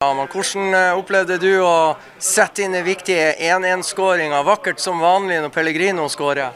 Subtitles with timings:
[0.00, 4.38] Hvordan eh, opplevde du å sette inn den viktige 1-1-skåringa?
[4.48, 6.54] Vakkert som vanlig når Pellegrino skårer.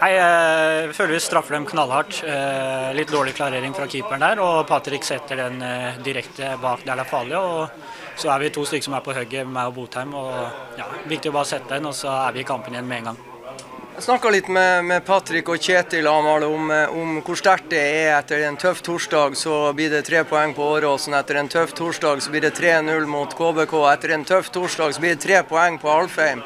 [0.00, 2.22] Jeg eh, føler vi straffer dem knallhardt.
[2.24, 4.40] Eh, litt dårlig klarering fra keeperen der.
[4.40, 5.60] Og Patrick setter den
[6.06, 7.36] direkte bak der det er farlig.
[7.36, 10.16] og Så er vi to stykker som er på hugget, meg og Botheim.
[10.16, 13.02] og ja, Viktig å bare sette den, og så er vi i kampen igjen med
[13.02, 13.20] en gang.
[14.00, 17.82] Jeg snakka litt med, med, Patrick og Kjetil Amahl om, eh, om, hvor sterkt det
[17.84, 18.14] er.
[18.16, 21.12] Etter en tøff torsdag så blir det tre poeng på Åråsen.
[21.18, 23.74] Etter en tøff torsdag så blir det 3-0 mot KBK.
[23.90, 26.40] Etter en tøff torsdag så blir det tre poeng på Alfheim.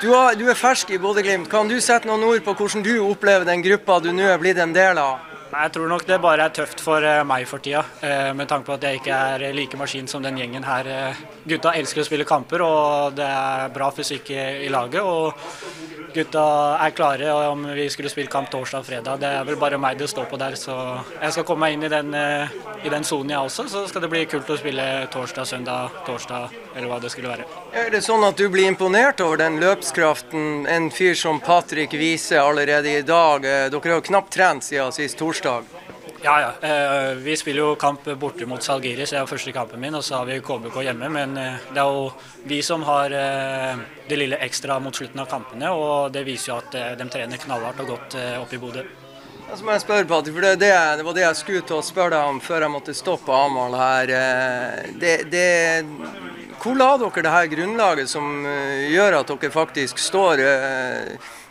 [0.00, 1.46] Du, har, du er fersk i Bodø-Glimt.
[1.52, 4.58] Kan du sette noen ord på hvordan du opplever den gruppa du nå er blitt
[4.58, 5.30] en del av?
[5.52, 8.66] Jeg tror nok det bare er tøft for eh, meg for tida, eh, med tanke
[8.66, 11.14] på at jeg ikke er like maskin som den gjengen her.
[11.46, 15.04] Gutta elsker å spille kamper, og det er bra fysikk i laget.
[15.06, 16.42] og gutta
[16.82, 19.20] er klare og om vi skulle spille kamp torsdag og fredag.
[19.22, 20.76] Det er vel bare meg det står på der, så
[21.20, 22.52] jeg skal komme meg inn i den, eh,
[22.84, 23.68] i den sonen jeg også.
[23.68, 27.46] Så skal det bli kult å spille torsdag, søndag, torsdag eller hva det skulle være.
[27.72, 32.42] Er det sånn at du blir imponert over den løpskraften en fyr som Patrick viser
[32.42, 33.44] allerede i dag?
[33.44, 35.64] Eh, dere har jo knapt trent siden sist torsdag.
[36.24, 36.68] Ja, ja.
[36.68, 39.94] Eh, vi spiller jo kamp borte mot Salgiris, det er første kampen min.
[39.98, 41.08] Og så har vi KBK hjemme.
[41.10, 42.04] Men eh, det er jo
[42.46, 45.72] vi som har eh, det lille ekstra mot slutten av kampene.
[45.74, 48.86] Og det viser jo at de trener knallhardt og godt oppe i Bodø.
[49.52, 51.84] Så må jeg spørre, Patrick, for det, det, det, var det jeg skulle til å
[51.84, 54.12] spørre deg om før jeg måtte stoppe Amahl her.
[55.02, 55.48] Det, det,
[56.62, 60.46] hvor la dere det her grunnlaget som gjør at dere faktisk står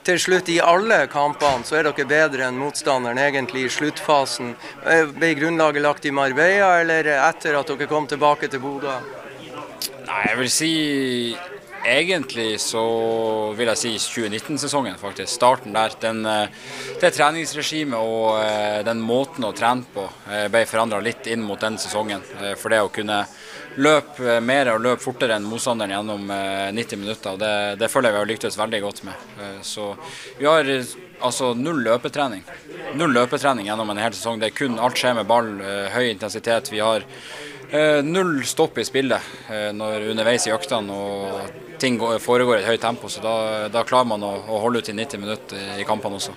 [0.07, 4.55] til slutt i alle kampene så er dere bedre enn motstanderen egentlig i sluttfasen.
[4.85, 8.97] Eh, ble grunnlaget lagt i Marbella, eller etter at dere kom tilbake til Bodø?
[10.07, 10.73] Nei, jeg vil si
[11.85, 12.81] Egentlig så
[13.57, 15.31] vil jeg si 2019-sesongen, faktisk.
[15.33, 15.95] Starten der.
[16.01, 16.67] Den, eh,
[17.01, 20.07] det treningsregimet og eh, den måten å trene på
[20.51, 22.21] ble forandra litt inn mot den sesongen.
[22.57, 23.23] For det å kunne
[23.79, 27.37] løpe mer og løpe fortere enn motstanderen gjennom 90 eh, minutter.
[27.39, 29.29] Det, det føler jeg vi har lyktes veldig godt med.
[29.39, 29.93] Eh, så
[30.39, 30.67] vi har
[31.21, 32.43] altså null løpetrening.
[32.99, 34.41] Null løpetrening gjennom en hel sesong.
[34.41, 36.71] Det er kun alt skjer med ball, eh, høy intensitet.
[36.73, 37.07] Vi har
[38.03, 43.09] null stopp i spillet når underveis i øktene og ting foregår i et høyt tempo.
[43.09, 43.35] Så da,
[43.71, 46.35] da klarer man å, å holde ut i 90 minutter i kampene også.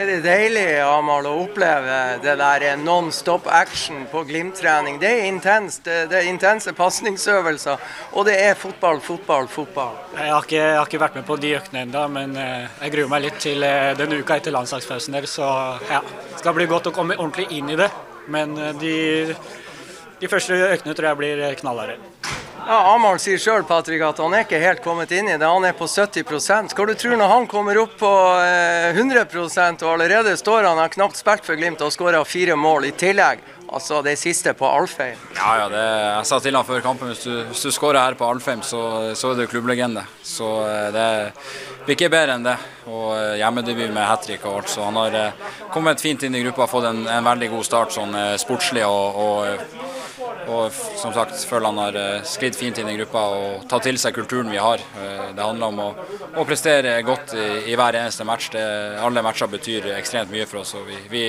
[0.00, 5.00] Er det deilig Amal, å oppleve det der non stop action på Glimt-trening?
[5.02, 5.84] Det er intenst.
[5.84, 7.82] Det er intense pasningsøvelser.
[8.14, 9.98] Og det er fotball, fotball, fotball.
[10.14, 12.94] Jeg har ikke, jeg har ikke vært med på de øktene ennå, men eh, jeg
[12.94, 15.28] gruer meg litt til eh, denne uka etter landslagspausen der.
[15.28, 15.44] Så
[15.90, 17.90] ja, det skal bli godt å komme ordentlig inn i det.
[18.32, 18.94] Men eh, de,
[20.20, 21.98] de første øktene tror jeg blir knallharde.
[22.70, 25.46] Ja, Amahl sier sjøl at han er ikke helt kommet inn i det.
[25.46, 28.10] Han er på 70% Hva du tror når han kommer opp på
[28.92, 32.90] 100 eh, og allerede står han har knapt spilt for Glimt og skåra fire mål
[32.90, 33.42] i tillegg?
[33.70, 35.18] Altså det siste på Alfheim.
[35.36, 38.18] Ja, ja, det, jeg sa til han før kampen hvis du, hvis du skårer her
[38.18, 38.80] på Alfheim, så,
[39.18, 40.02] så er du klubblegende.
[40.22, 41.10] Så eh, det
[41.86, 42.56] blir ikke bedre enn det.
[42.90, 44.74] Og eh, hjemmedebut med hat trick og alt.
[44.74, 45.20] Så han har
[45.74, 49.22] kommet fint inn i gruppa, og fått en, en veldig god start sånn sportslig og,
[49.22, 49.79] og
[50.50, 53.98] og som sagt, føler han har eh, sklidd fint inn i gruppa og tatt til
[54.00, 54.82] seg kulturen vi har.
[54.98, 55.88] Eh, det handler om å,
[56.40, 58.50] å prestere godt i, i, hver eneste match.
[58.54, 58.64] Det,
[59.00, 60.74] alle matcher betyr ekstremt mye for oss.
[60.78, 61.24] og Vi, vi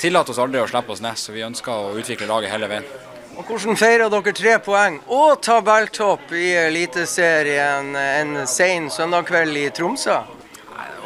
[0.00, 2.88] tillater oss aldri å slippe oss ned, så vi ønsker å utvikle laget hele veien.
[3.36, 10.22] Og Hvordan feirer dere tre poeng og tabelltopp i Eliteserien en sen søndagskveld i Tromsø?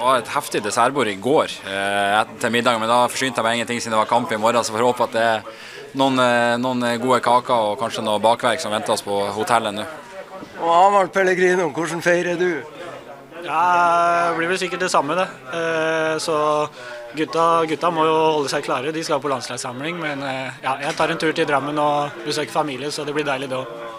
[0.00, 3.58] Det var et heftig dessertbord i går eh, til middag, men da forsynte jeg meg
[3.58, 4.64] ingenting siden det var kamp i morgen.
[4.64, 5.26] Så får håpe at det
[5.94, 9.86] noen, eh, noen, gode kaker og kanskje noe bakverk som venter oss på hotellet nå.
[10.60, 12.62] Og Amahl Pellegrino, hvordan feirer du?
[13.44, 15.28] Ja, Det blir vel sikkert det samme, det.
[15.54, 16.68] Eh, så
[17.16, 18.92] gutta, gutta, må jo holde seg klare.
[18.92, 19.98] De skal på landslagssamling.
[19.98, 23.24] Men eh, ja, jeg tar en tur til Drammen og besøker familie, så det blir
[23.24, 23.89] deilig det òg.